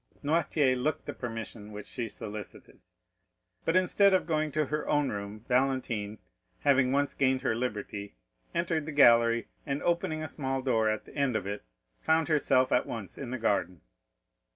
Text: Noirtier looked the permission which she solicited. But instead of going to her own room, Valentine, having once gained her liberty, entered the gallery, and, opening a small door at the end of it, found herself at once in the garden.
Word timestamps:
Noirtier 0.23 0.75
looked 0.75 1.05
the 1.05 1.13
permission 1.13 1.71
which 1.71 1.85
she 1.85 2.09
solicited. 2.09 2.79
But 3.65 3.75
instead 3.75 4.15
of 4.15 4.25
going 4.25 4.51
to 4.53 4.65
her 4.65 4.89
own 4.89 5.09
room, 5.09 5.45
Valentine, 5.47 6.17
having 6.61 6.91
once 6.91 7.13
gained 7.13 7.43
her 7.43 7.53
liberty, 7.53 8.15
entered 8.55 8.87
the 8.87 8.93
gallery, 8.93 9.47
and, 9.63 9.79
opening 9.83 10.23
a 10.23 10.27
small 10.27 10.63
door 10.63 10.89
at 10.89 11.05
the 11.05 11.13
end 11.13 11.35
of 11.35 11.45
it, 11.45 11.61
found 11.99 12.29
herself 12.29 12.71
at 12.71 12.87
once 12.87 13.15
in 13.19 13.29
the 13.29 13.37
garden. 13.37 13.81